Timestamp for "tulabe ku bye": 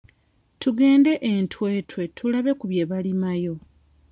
2.15-2.83